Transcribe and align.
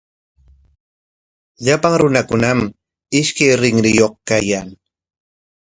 Llapan 1.65 1.93
runakunami 2.01 2.65
ishkay 3.19 3.51
rinriyuq 3.61 4.13
kayan. 4.27 4.67